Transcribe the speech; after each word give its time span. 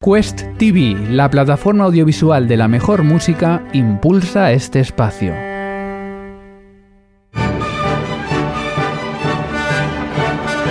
Quest 0.00 0.42
TV, 0.58 0.94
la 1.10 1.28
plataforma 1.28 1.82
audiovisual 1.82 2.46
de 2.46 2.56
la 2.56 2.68
mejor 2.68 3.02
música, 3.02 3.64
impulsa 3.72 4.52
este 4.52 4.78
espacio. 4.78 5.34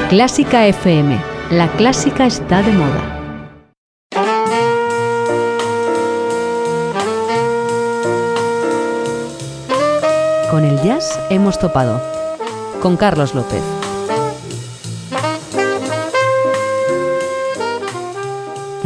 Clásica 0.07 0.65
FM. 0.67 1.19
La 1.51 1.67
clásica 1.73 2.25
está 2.25 2.61
de 2.61 2.71
moda. 2.71 3.19
Con 10.49 10.63
el 10.63 10.81
jazz 10.83 11.19
hemos 11.29 11.59
topado. 11.59 12.01
Con 12.81 12.95
Carlos 12.95 13.35
López. 13.35 13.76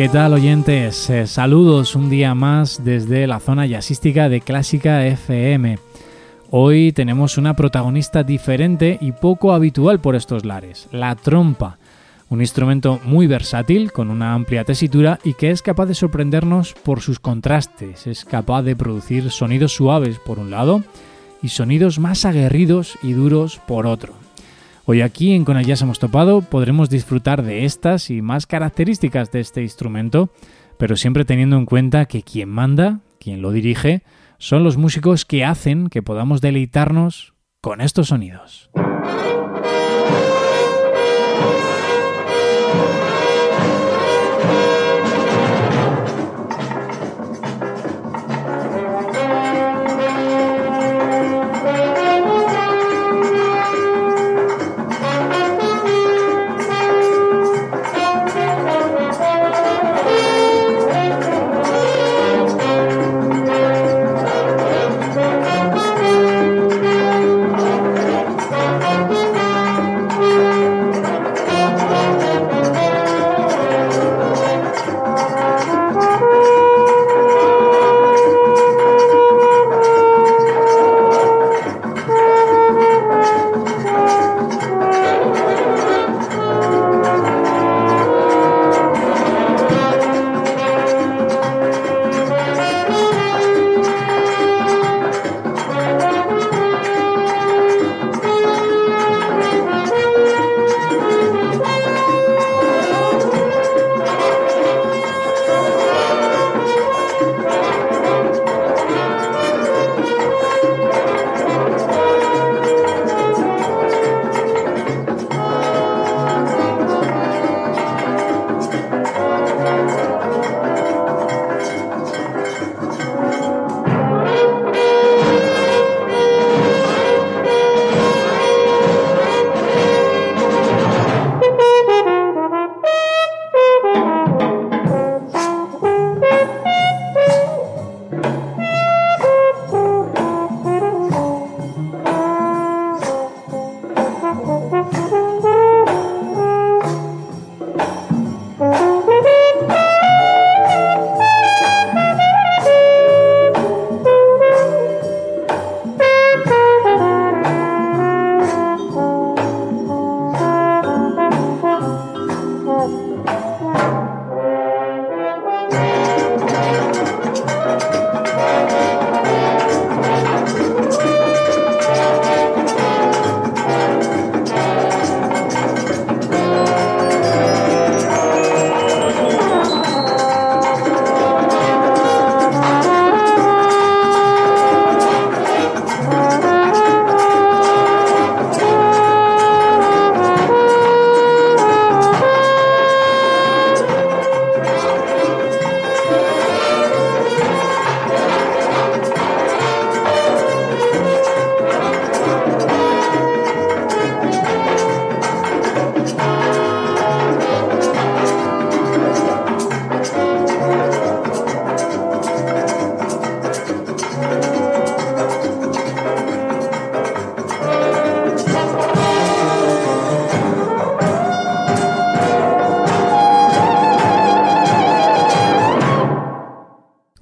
¿Qué 0.01 0.09
tal 0.09 0.33
oyentes? 0.33 1.11
Eh, 1.11 1.27
saludos 1.27 1.95
un 1.95 2.09
día 2.09 2.33
más 2.33 2.83
desde 2.83 3.27
la 3.27 3.39
zona 3.39 3.67
jazzística 3.67 4.29
de 4.29 4.41
Clásica 4.41 5.05
FM. 5.05 5.77
Hoy 6.49 6.91
tenemos 6.91 7.37
una 7.37 7.55
protagonista 7.55 8.23
diferente 8.23 8.97
y 8.99 9.11
poco 9.11 9.53
habitual 9.53 9.99
por 10.01 10.15
estos 10.15 10.43
lares, 10.43 10.87
la 10.91 11.15
trompa, 11.15 11.77
un 12.29 12.41
instrumento 12.41 12.99
muy 13.03 13.27
versátil, 13.27 13.91
con 13.91 14.09
una 14.09 14.33
amplia 14.33 14.63
tesitura 14.63 15.19
y 15.23 15.35
que 15.35 15.51
es 15.51 15.61
capaz 15.61 15.85
de 15.85 15.93
sorprendernos 15.93 16.73
por 16.73 17.01
sus 17.01 17.19
contrastes, 17.19 18.07
es 18.07 18.25
capaz 18.25 18.63
de 18.63 18.75
producir 18.75 19.29
sonidos 19.29 19.73
suaves 19.73 20.17
por 20.17 20.39
un 20.39 20.49
lado 20.49 20.83
y 21.43 21.49
sonidos 21.49 21.99
más 21.99 22.25
aguerridos 22.25 22.97
y 23.03 23.13
duros 23.13 23.61
por 23.67 23.85
otro. 23.85 24.15
Hoy 24.91 24.99
aquí 24.99 25.33
en 25.33 25.45
Con 25.45 25.55
el 25.55 25.65
Jazz 25.65 25.83
hemos 25.83 25.99
topado 25.99 26.41
podremos 26.41 26.89
disfrutar 26.89 27.43
de 27.43 27.63
estas 27.63 28.09
y 28.09 28.21
más 28.21 28.45
características 28.45 29.31
de 29.31 29.39
este 29.39 29.61
instrumento, 29.61 30.31
pero 30.77 30.97
siempre 30.97 31.23
teniendo 31.23 31.55
en 31.55 31.65
cuenta 31.65 32.07
que 32.07 32.23
quien 32.23 32.49
manda, 32.49 32.99
quien 33.17 33.41
lo 33.41 33.53
dirige, 33.53 34.03
son 34.37 34.65
los 34.65 34.75
músicos 34.75 35.23
que 35.23 35.45
hacen 35.45 35.87
que 35.87 36.03
podamos 36.03 36.41
deleitarnos 36.41 37.33
con 37.61 37.79
estos 37.79 38.09
sonidos. 38.09 38.69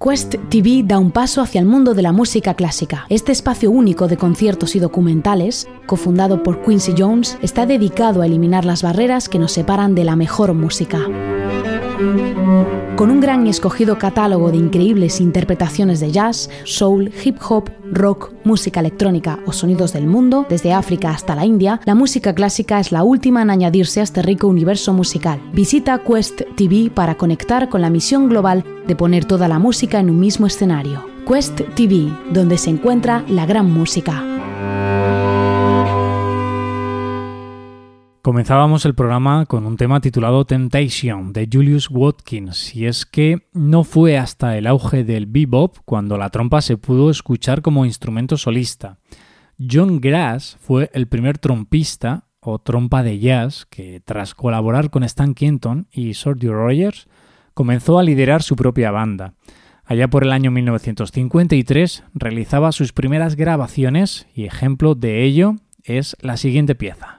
Quest 0.01 0.35
TV 0.47 0.83
da 0.85 0.97
un 0.97 1.11
paso 1.11 1.41
hacia 1.41 1.59
el 1.59 1.65
mundo 1.65 1.93
de 1.93 2.01
la 2.01 2.13
música 2.13 2.53
clásica. 2.53 3.05
Este 3.09 3.33
espacio 3.33 3.69
único 3.69 4.07
de 4.07 4.15
conciertos 4.15 4.77
y 4.77 4.79
documentales, 4.79 5.67
cofundado 5.87 6.41
por 6.41 6.61
Quincy 6.61 6.93
Jones, 6.97 7.37
está 7.41 7.65
dedicado 7.65 8.21
a 8.21 8.25
eliminar 8.25 8.63
las 8.63 8.81
barreras 8.81 9.27
que 9.27 9.39
nos 9.39 9.51
separan 9.51 9.95
de 9.95 10.05
la 10.05 10.15
mejor 10.15 10.53
música. 10.53 10.99
Con 12.99 13.11
un 13.11 13.21
gran 13.21 13.47
y 13.47 13.49
escogido 13.49 13.97
catálogo 13.97 14.51
de 14.51 14.57
increíbles 14.57 15.21
interpretaciones 15.21 16.01
de 16.01 16.11
jazz, 16.11 16.49
soul, 16.65 17.13
hip 17.23 17.37
hop, 17.47 17.69
rock, 17.93 18.33
música 18.43 18.81
electrónica 18.81 19.39
o 19.45 19.53
sonidos 19.53 19.93
del 19.93 20.05
mundo, 20.05 20.45
desde 20.49 20.73
África 20.73 21.11
hasta 21.11 21.33
la 21.33 21.45
India, 21.45 21.79
la 21.85 21.95
música 21.95 22.35
clásica 22.35 22.77
es 22.77 22.91
la 22.91 23.03
última 23.03 23.41
en 23.41 23.51
añadirse 23.51 24.01
a 24.01 24.03
este 24.03 24.21
rico 24.21 24.47
universo 24.47 24.91
musical. 24.91 25.39
Visita 25.53 26.03
Quest 26.03 26.41
TV 26.57 26.91
para 26.93 27.15
conectar 27.15 27.69
con 27.69 27.79
la 27.79 27.89
misión 27.89 28.27
global 28.27 28.65
de 28.85 28.97
poner 28.97 29.23
toda 29.23 29.47
la 29.47 29.59
música 29.59 30.01
en 30.01 30.09
un 30.09 30.19
mismo 30.19 30.45
escenario. 30.45 31.05
Quest 31.25 31.61
TV, 31.75 32.11
donde 32.33 32.57
se 32.57 32.69
encuentra 32.69 33.23
la 33.29 33.45
gran 33.45 33.71
música. 33.71 34.38
Comenzábamos 38.21 38.85
el 38.85 38.95
programa 38.95 39.45
con 39.45 39.65
un 39.65 39.77
tema 39.77 40.01
titulado 40.01 40.43
Temptation 40.43 41.31
de 41.31 41.47
Julius 41.49 41.89
Watkins, 41.89 42.75
y 42.75 42.85
es 42.85 43.05
que 43.05 43.47
no 43.53 43.85
fue 43.85 44.17
hasta 44.17 44.57
el 44.57 44.67
auge 44.67 45.05
del 45.05 45.25
bebop 45.25 45.77
cuando 45.85 46.17
la 46.17 46.29
trompa 46.29 46.59
se 46.61 46.75
pudo 46.75 47.11
escuchar 47.11 47.61
como 47.61 47.85
instrumento 47.85 48.35
solista. 48.35 48.97
John 49.57 50.01
Grass 50.01 50.57
fue 50.59 50.89
el 50.93 51.07
primer 51.07 51.37
trompista 51.37 52.25
o 52.41 52.59
trompa 52.59 53.03
de 53.03 53.19
jazz 53.19 53.65
que, 53.65 54.01
tras 54.03 54.35
colaborar 54.35 54.89
con 54.89 55.05
Stan 55.05 55.33
Kenton 55.33 55.87
y 55.89 56.13
Sordy 56.13 56.49
Rogers, 56.49 57.07
comenzó 57.53 57.99
a 57.99 58.03
liderar 58.03 58.43
su 58.43 58.57
propia 58.57 58.91
banda. 58.91 59.35
Allá 59.85 60.09
por 60.09 60.23
el 60.25 60.33
año 60.33 60.51
1953 60.51 62.03
realizaba 62.13 62.73
sus 62.73 62.91
primeras 62.91 63.37
grabaciones 63.37 64.27
y 64.35 64.43
ejemplo 64.43 64.93
de 64.93 65.23
ello 65.23 65.55
es 65.83 66.17
la 66.19 66.35
siguiente 66.35 66.75
pieza. 66.75 67.18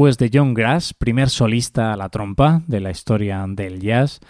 después 0.00 0.16
de 0.16 0.30
John 0.32 0.54
Grass, 0.54 0.94
primer 0.94 1.28
solista 1.28 1.92
a 1.92 1.96
la 1.98 2.08
trompa 2.08 2.62
de 2.66 2.80
la 2.80 2.90
historia 2.90 3.44
del 3.46 3.80
jazz, 3.80 4.20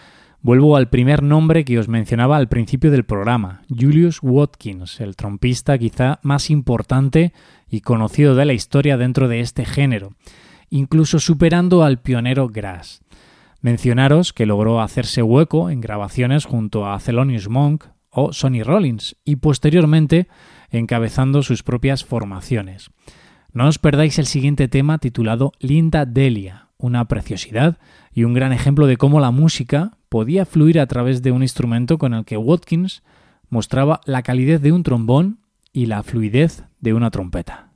vuelvo 0.41 0.75
al 0.75 0.89
primer 0.89 1.23
nombre 1.23 1.63
que 1.63 1.79
os 1.79 1.87
mencionaba 1.87 2.35
al 2.35 2.49
principio 2.49 2.91
del 2.91 3.05
programa, 3.05 3.61
Julius 3.69 4.19
Watkins, 4.21 4.99
el 4.99 5.15
trompista 5.15 5.77
quizá 5.77 6.19
más 6.23 6.49
importante 6.49 7.31
y 7.69 7.79
conocido 7.79 8.35
de 8.35 8.43
la 8.43 8.51
historia 8.51 8.97
dentro 8.97 9.29
de 9.29 9.39
este 9.39 9.63
género, 9.63 10.11
incluso 10.69 11.21
superando 11.21 11.85
al 11.85 12.01
pionero 12.01 12.49
Grass. 12.49 13.01
Mencionaros 13.61 14.33
que 14.33 14.45
logró 14.45 14.81
hacerse 14.81 15.23
hueco 15.23 15.69
en 15.69 15.79
grabaciones 15.79 16.43
junto 16.43 16.85
a 16.85 16.99
Thelonious 16.99 17.47
Monk 17.47 17.85
o 18.09 18.33
Sonny 18.33 18.61
Rollins 18.61 19.15
y 19.23 19.37
posteriormente 19.37 20.27
encabezando 20.69 21.43
sus 21.43 21.63
propias 21.63 22.03
formaciones. 22.03 22.91
No 23.53 23.67
os 23.67 23.79
perdáis 23.79 24.17
el 24.17 24.27
siguiente 24.27 24.69
tema 24.69 24.97
titulado 24.97 25.51
Linda 25.59 26.05
Delia, 26.05 26.69
una 26.77 27.05
preciosidad 27.05 27.77
y 28.13 28.23
un 28.23 28.33
gran 28.33 28.53
ejemplo 28.53 28.87
de 28.87 28.95
cómo 28.95 29.19
la 29.19 29.31
música 29.31 29.97
podía 30.07 30.45
fluir 30.45 30.79
a 30.79 30.87
través 30.87 31.21
de 31.21 31.33
un 31.33 31.41
instrumento 31.41 31.97
con 31.97 32.13
el 32.13 32.23
que 32.23 32.37
Watkins 32.37 33.03
mostraba 33.49 33.99
la 34.05 34.23
calidez 34.23 34.61
de 34.61 34.71
un 34.71 34.83
trombón 34.83 35.39
y 35.73 35.87
la 35.87 36.01
fluidez 36.01 36.63
de 36.79 36.93
una 36.93 37.11
trompeta. 37.11 37.71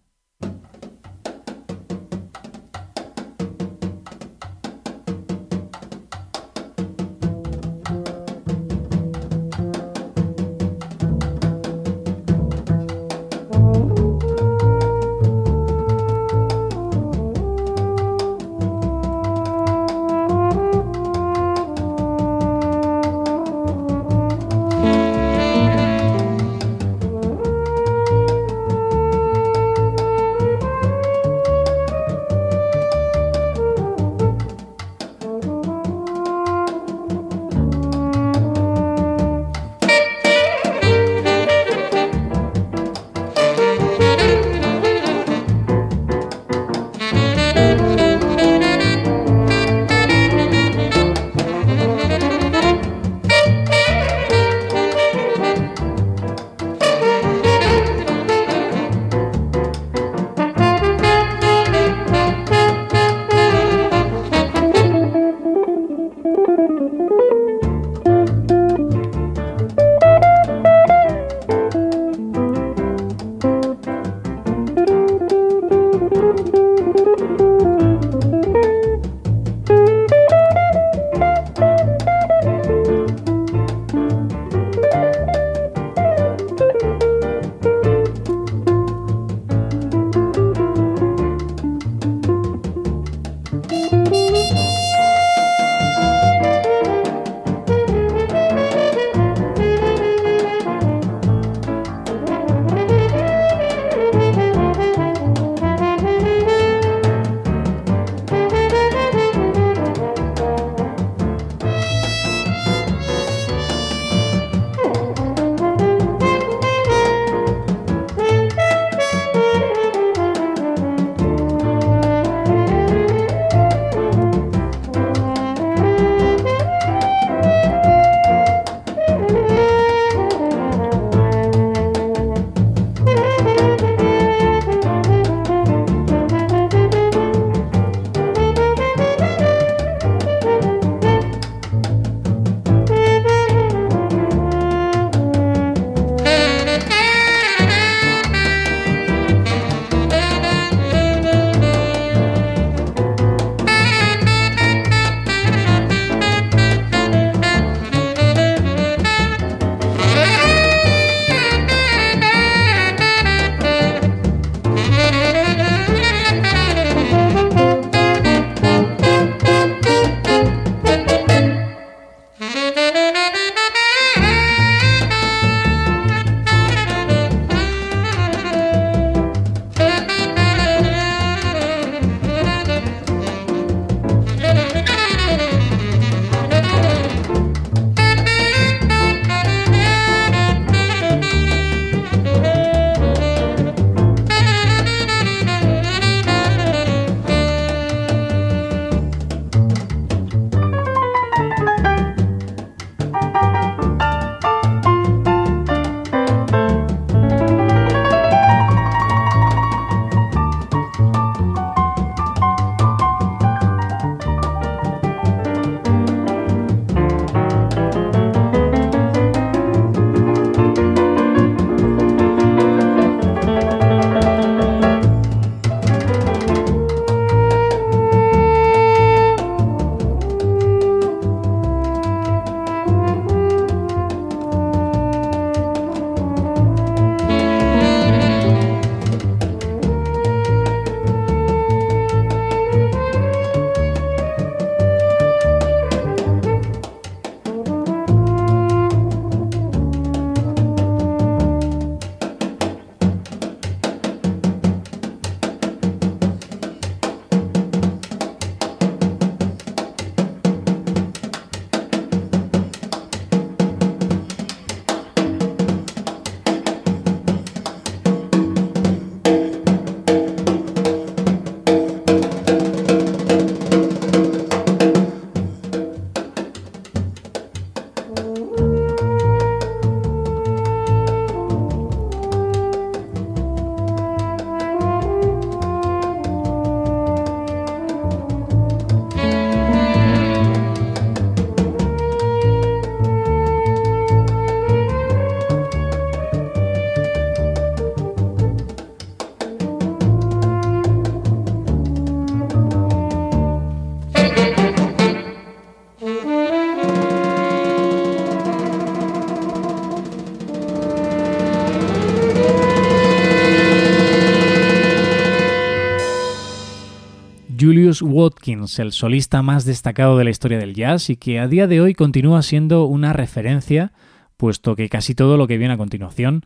Watkins, 318.01 318.79
el 318.79 318.91
solista 318.91 319.41
más 319.41 319.65
destacado 319.65 320.17
de 320.17 320.23
la 320.23 320.29
historia 320.29 320.57
del 320.57 320.73
jazz 320.73 321.09
y 321.09 321.17
que 321.17 321.39
a 321.39 321.47
día 321.47 321.67
de 321.67 321.81
hoy 321.81 321.93
continúa 321.93 322.41
siendo 322.41 322.85
una 322.85 323.13
referencia, 323.13 323.93
puesto 324.37 324.75
que 324.75 324.89
casi 324.89 325.15
todo 325.15 325.37
lo 325.37 325.47
que 325.47 325.57
viene 325.57 325.73
a 325.73 325.77
continuación 325.77 326.45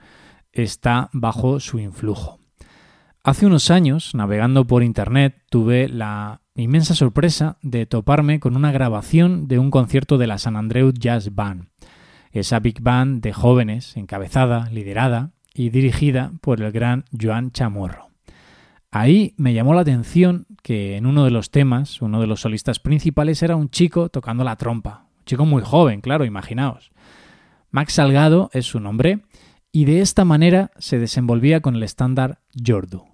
está 0.52 1.10
bajo 1.14 1.60
su 1.60 1.80
influjo. 1.80 2.40
Hace 3.24 3.46
unos 3.46 3.70
años, 3.70 4.16
navegando 4.16 4.66
por 4.66 4.82
Internet, 4.82 5.44
tuve 5.50 5.88
la 5.90 6.42
inmensa 6.56 6.96
sorpresa 6.96 7.58
de 7.62 7.86
toparme 7.86 8.40
con 8.40 8.56
una 8.56 8.72
grabación 8.72 9.48
de 9.48 9.60
un 9.60 9.72
concierto 9.72 10.18
de 10.18 10.28
la 10.28 10.38
San 10.38 10.56
Andreu 10.56 10.92
Jazz 10.92 11.36
Band, 11.36 11.68
esa 12.32 12.60
big 12.60 12.82
band 12.82 13.22
de 13.22 13.34
jóvenes 13.34 13.98
encabezada, 13.98 14.70
liderada 14.72 15.32
y 15.54 15.70
dirigida 15.70 16.32
por 16.42 16.62
el 16.62 16.72
gran 16.72 17.06
Joan 17.20 17.52
Chamorro. 17.52 18.09
Ahí 18.92 19.36
me 19.38 19.54
llamó 19.54 19.76
la 19.76 19.82
atención 19.82 20.48
que 20.64 20.98
en 20.98 21.06
uno 21.06 21.24
de 21.24 21.30
los 21.30 21.52
temas, 21.52 22.02
uno 22.02 22.20
de 22.20 22.26
los 22.26 22.42
solistas 22.42 22.80
principales 22.80 23.44
era 23.44 23.56
un 23.56 23.70
chico 23.70 24.10
tocando 24.10 24.44
la 24.44 24.56
trompa, 24.56 25.06
un 25.20 25.26
chico 25.26 25.46
muy 25.46 25.62
joven, 25.62 26.02
claro, 26.02 26.26
imaginaos. 26.26 26.92
Max 27.70 27.94
Salgado 27.94 28.50
es 28.52 28.66
su 28.66 28.80
nombre 28.80 29.22
y 29.72 29.86
de 29.86 30.02
esta 30.02 30.26
manera 30.26 30.72
se 30.80 30.98
desenvolvía 30.98 31.62
con 31.62 31.76
el 31.76 31.84
estándar 31.84 32.40
Jordu. 32.66 33.06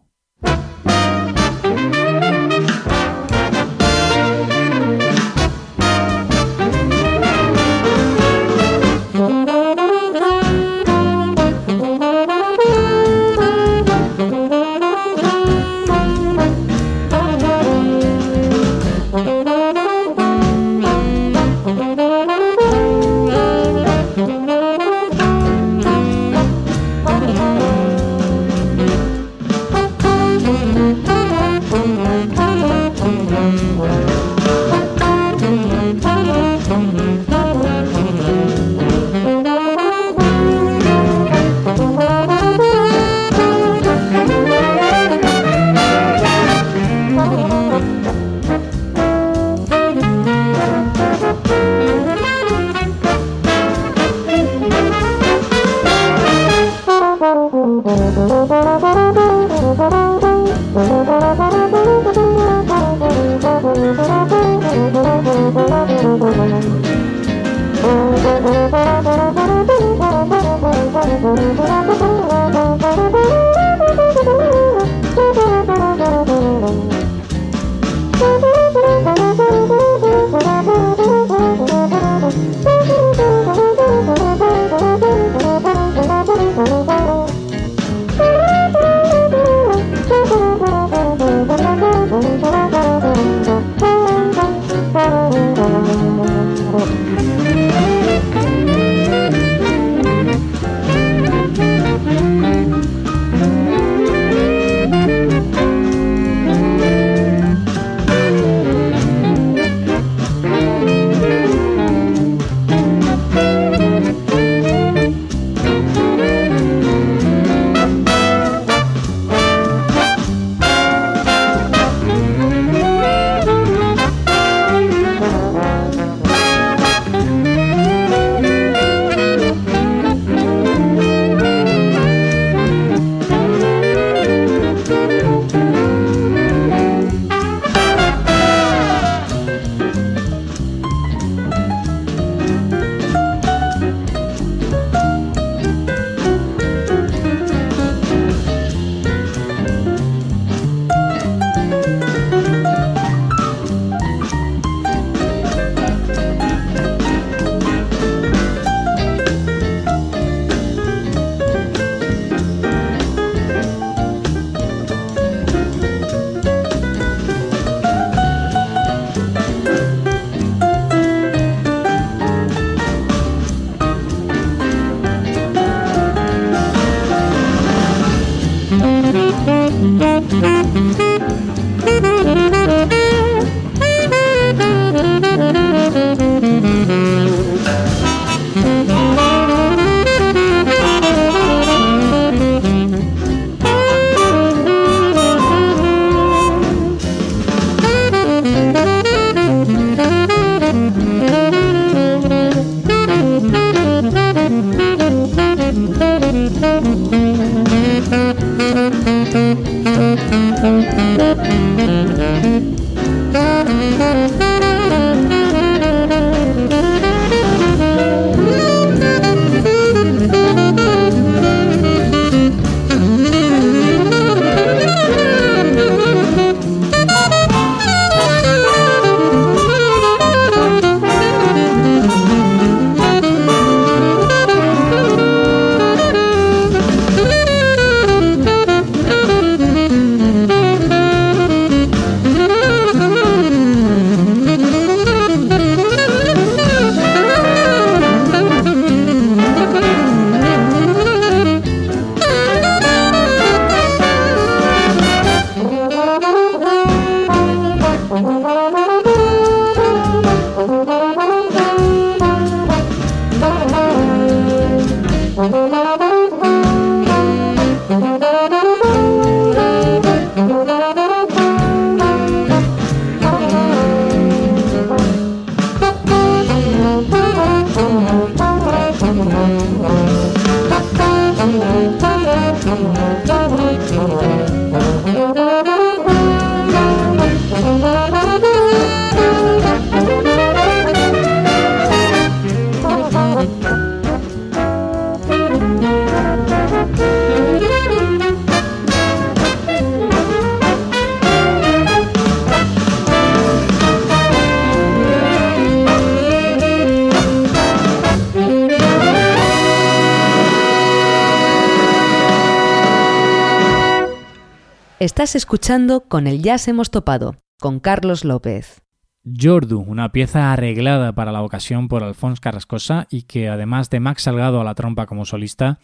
Estás 315.25 315.37
escuchando 315.37 316.01
Con 316.01 316.27
el 316.27 316.43
Jazz 316.43 316.67
hemos 316.67 316.91
topado, 316.91 317.37
con 317.59 317.79
Carlos 317.79 318.23
López. 318.23 318.83
Jordu, 319.25 319.79
una 319.79 320.11
pieza 320.11 320.53
arreglada 320.53 321.15
para 321.15 321.31
la 321.31 321.41
ocasión 321.41 321.87
por 321.87 322.03
Alfonso 322.03 322.39
Carrascosa 322.39 323.07
y 323.09 323.23
que 323.23 323.49
además 323.49 323.89
de 323.89 323.99
Max 323.99 324.21
Salgado 324.21 324.61
a 324.61 324.63
la 324.63 324.75
trompa 324.75 325.07
como 325.07 325.25
solista, 325.25 325.79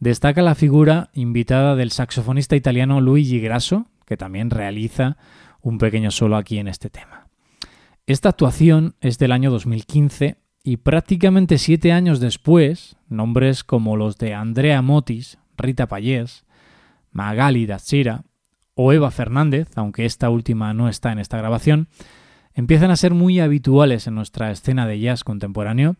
destaca 0.00 0.42
la 0.42 0.54
figura 0.54 1.08
invitada 1.14 1.76
del 1.76 1.92
saxofonista 1.92 2.56
italiano 2.56 3.00
Luigi 3.00 3.40
Grasso, 3.40 3.86
que 4.04 4.18
también 4.18 4.50
realiza 4.50 5.16
un 5.62 5.78
pequeño 5.78 6.10
solo 6.10 6.36
aquí 6.36 6.58
en 6.58 6.68
este 6.68 6.90
tema. 6.90 7.28
Esta 8.04 8.28
actuación 8.28 8.96
es 9.00 9.16
del 9.16 9.32
año 9.32 9.50
2015 9.50 10.36
y 10.62 10.76
prácticamente 10.76 11.56
siete 11.56 11.90
años 11.90 12.20
después, 12.20 12.98
nombres 13.08 13.64
como 13.64 13.96
los 13.96 14.18
de 14.18 14.34
Andrea 14.34 14.82
Motis, 14.82 15.38
Rita 15.56 15.86
Payés, 15.86 16.44
Magali 17.12 17.64
Dachira 17.64 18.24
o 18.74 18.92
Eva 18.92 19.10
Fernández, 19.10 19.68
aunque 19.76 20.04
esta 20.04 20.30
última 20.30 20.74
no 20.74 20.88
está 20.88 21.12
en 21.12 21.18
esta 21.18 21.38
grabación, 21.38 21.88
empiezan 22.54 22.90
a 22.90 22.96
ser 22.96 23.14
muy 23.14 23.40
habituales 23.40 24.06
en 24.06 24.14
nuestra 24.14 24.50
escena 24.50 24.86
de 24.86 25.00
jazz 25.00 25.24
contemporáneo 25.24 25.96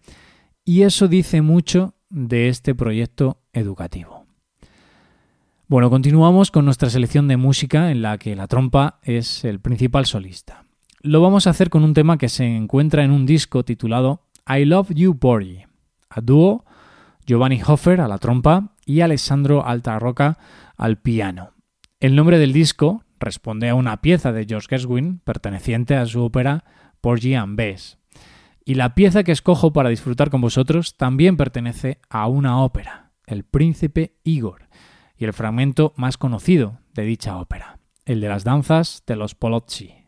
y 0.64 0.82
eso 0.82 1.08
dice 1.08 1.42
mucho 1.42 1.94
de 2.10 2.48
este 2.48 2.74
proyecto 2.74 3.38
educativo. 3.52 4.24
Bueno, 5.66 5.90
continuamos 5.90 6.50
con 6.50 6.64
nuestra 6.64 6.90
selección 6.90 7.26
de 7.26 7.36
música 7.36 7.90
en 7.90 8.02
la 8.02 8.18
que 8.18 8.36
la 8.36 8.46
trompa 8.46 8.98
es 9.02 9.44
el 9.44 9.60
principal 9.60 10.06
solista. 10.06 10.64
Lo 11.00 11.20
vamos 11.20 11.46
a 11.46 11.50
hacer 11.50 11.70
con 11.70 11.84
un 11.84 11.94
tema 11.94 12.18
que 12.18 12.28
se 12.28 12.44
encuentra 12.44 13.02
en 13.02 13.10
un 13.10 13.26
disco 13.26 13.64
titulado 13.64 14.22
I 14.46 14.64
Love 14.64 14.90
You 14.94 15.14
Bory, 15.14 15.64
a 16.10 16.20
dúo 16.20 16.64
Giovanni 17.26 17.60
Hofer 17.66 18.00
a 18.00 18.08
la 18.08 18.18
trompa 18.18 18.74
y 18.84 19.00
Alessandro 19.00 19.66
Altarroca 19.66 20.38
al 20.76 20.98
piano. 20.98 21.53
El 22.04 22.16
nombre 22.16 22.38
del 22.38 22.52
disco 22.52 23.02
responde 23.18 23.70
a 23.70 23.74
una 23.74 24.02
pieza 24.02 24.30
de 24.30 24.44
George 24.44 24.66
Gershwin 24.68 25.20
perteneciente 25.20 25.96
a 25.96 26.04
su 26.04 26.22
ópera 26.22 26.62
Porgy 27.00 27.32
and 27.32 27.56
Bess. 27.56 27.96
Y 28.62 28.74
la 28.74 28.94
pieza 28.94 29.24
que 29.24 29.32
escojo 29.32 29.72
para 29.72 29.88
disfrutar 29.88 30.28
con 30.28 30.42
vosotros 30.42 30.98
también 30.98 31.38
pertenece 31.38 32.02
a 32.10 32.26
una 32.26 32.62
ópera, 32.62 33.12
El 33.24 33.44
Príncipe 33.44 34.18
Igor, 34.22 34.68
y 35.16 35.24
el 35.24 35.32
fragmento 35.32 35.94
más 35.96 36.18
conocido 36.18 36.78
de 36.92 37.04
dicha 37.04 37.38
ópera, 37.38 37.78
el 38.04 38.20
de 38.20 38.28
las 38.28 38.44
danzas 38.44 39.02
de 39.06 39.16
los 39.16 39.34
Polozzi. 39.34 40.03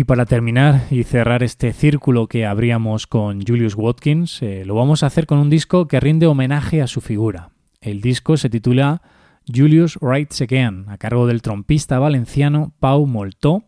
Y 0.00 0.04
para 0.04 0.24
terminar 0.24 0.86
y 0.90 1.04
cerrar 1.04 1.42
este 1.42 1.74
círculo 1.74 2.26
que 2.26 2.46
abríamos 2.46 3.06
con 3.06 3.42
Julius 3.42 3.74
Watkins, 3.74 4.40
eh, 4.40 4.64
lo 4.64 4.74
vamos 4.74 5.02
a 5.02 5.06
hacer 5.08 5.26
con 5.26 5.36
un 5.36 5.50
disco 5.50 5.88
que 5.88 6.00
rinde 6.00 6.26
homenaje 6.26 6.80
a 6.80 6.86
su 6.86 7.02
figura. 7.02 7.50
El 7.82 8.00
disco 8.00 8.38
se 8.38 8.48
titula 8.48 9.02
Julius 9.46 9.98
Writes 10.00 10.40
Again, 10.40 10.86
a 10.88 10.96
cargo 10.96 11.26
del 11.26 11.42
trompista 11.42 11.98
valenciano 11.98 12.72
Pau 12.80 13.06
Moltó 13.06 13.64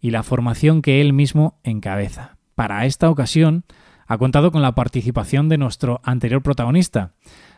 y 0.00 0.12
la 0.12 0.22
formación 0.22 0.82
que 0.82 1.00
él 1.00 1.12
mismo 1.12 1.58
encabeza. 1.64 2.36
Para 2.54 2.86
esta 2.86 3.10
ocasión 3.10 3.64
ha 4.06 4.18
contado 4.18 4.52
con 4.52 4.62
la 4.62 4.76
participación 4.76 5.48
de 5.48 5.58
nuestro 5.58 6.00
anterior 6.04 6.44
protagonista, 6.44 7.14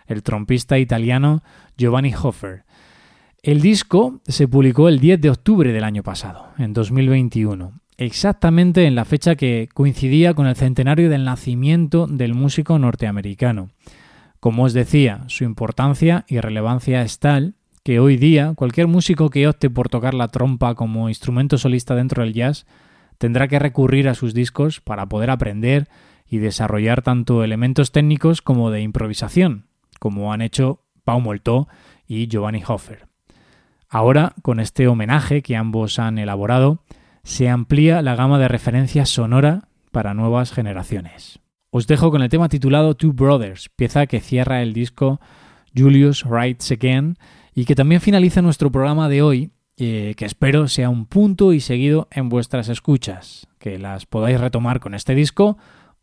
el 0.06 0.22
trompista 0.22 0.78
italiano 0.78 1.42
Giovanni 1.76 2.14
Hofer. 2.14 2.64
El 3.42 3.60
disco 3.60 4.22
se 4.26 4.48
publicó 4.48 4.88
el 4.88 4.98
10 4.98 5.20
de 5.20 5.28
octubre 5.28 5.70
del 5.74 5.84
año 5.84 6.02
pasado, 6.02 6.48
en 6.56 6.72
2021, 6.72 7.82
exactamente 7.98 8.86
en 8.86 8.94
la 8.94 9.04
fecha 9.04 9.36
que 9.36 9.68
coincidía 9.72 10.34
con 10.34 10.46
el 10.46 10.56
centenario 10.56 11.10
del 11.10 11.24
nacimiento 11.24 12.06
del 12.06 12.34
músico 12.34 12.78
norteamericano. 12.78 13.70
Como 14.40 14.64
os 14.64 14.72
decía, 14.72 15.24
su 15.28 15.44
importancia 15.44 16.24
y 16.28 16.40
relevancia 16.40 17.02
es 17.02 17.18
tal 17.18 17.54
que 17.82 18.00
hoy 18.00 18.16
día 18.16 18.54
cualquier 18.54 18.86
músico 18.86 19.30
que 19.30 19.46
opte 19.46 19.70
por 19.70 19.88
tocar 19.88 20.14
la 20.14 20.28
trompa 20.28 20.74
como 20.74 21.08
instrumento 21.08 21.58
solista 21.58 21.94
dentro 21.94 22.22
del 22.22 22.32
jazz 22.32 22.66
tendrá 23.18 23.48
que 23.48 23.58
recurrir 23.58 24.08
a 24.08 24.14
sus 24.14 24.34
discos 24.34 24.80
para 24.80 25.06
poder 25.06 25.30
aprender 25.30 25.88
y 26.28 26.38
desarrollar 26.38 27.02
tanto 27.02 27.44
elementos 27.44 27.92
técnicos 27.92 28.42
como 28.42 28.70
de 28.70 28.80
improvisación, 28.80 29.66
como 30.00 30.32
han 30.32 30.42
hecho 30.42 30.80
Pau 31.04 31.20
Moltó 31.20 31.68
y 32.06 32.26
Giovanni 32.26 32.62
Hofer. 32.66 33.06
Ahora, 33.88 34.32
con 34.42 34.58
este 34.58 34.88
homenaje 34.88 35.42
que 35.42 35.56
ambos 35.56 35.98
han 35.98 36.18
elaborado, 36.18 36.82
se 37.24 37.48
amplía 37.48 38.02
la 38.02 38.14
gama 38.14 38.38
de 38.38 38.48
referencias 38.48 39.08
sonora 39.08 39.68
para 39.90 40.14
nuevas 40.14 40.52
generaciones. 40.52 41.40
Os 41.70 41.86
dejo 41.88 42.10
con 42.10 42.22
el 42.22 42.28
tema 42.28 42.48
titulado 42.48 42.94
Two 42.94 43.12
Brothers, 43.12 43.70
pieza 43.70 44.06
que 44.06 44.20
cierra 44.20 44.62
el 44.62 44.72
disco 44.72 45.20
Julius 45.76 46.24
Writes 46.24 46.70
Again 46.70 47.16
y 47.54 47.64
que 47.64 47.74
también 47.74 48.00
finaliza 48.00 48.42
nuestro 48.42 48.70
programa 48.70 49.08
de 49.08 49.22
hoy, 49.22 49.50
eh, 49.76 50.14
que 50.16 50.26
espero 50.26 50.68
sea 50.68 50.90
un 50.90 51.06
punto 51.06 51.52
y 51.52 51.60
seguido 51.60 52.06
en 52.12 52.28
vuestras 52.28 52.68
escuchas, 52.68 53.48
que 53.58 53.78
las 53.78 54.06
podáis 54.06 54.38
retomar 54.38 54.78
con 54.78 54.94
este 54.94 55.14
disco 55.14 55.56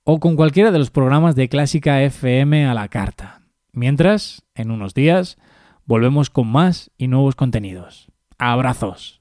o 0.03 0.19
con 0.19 0.35
cualquiera 0.35 0.71
de 0.71 0.79
los 0.79 0.89
programas 0.89 1.35
de 1.35 1.47
Clásica 1.47 2.01
FM 2.01 2.65
a 2.65 2.73
la 2.73 2.87
carta. 2.89 3.41
Mientras, 3.71 4.43
en 4.55 4.71
unos 4.71 4.93
días, 4.93 5.37
volvemos 5.85 6.29
con 6.29 6.47
más 6.47 6.91
y 6.97 7.07
nuevos 7.07 7.35
contenidos. 7.35 8.07
Abrazos. 8.37 9.20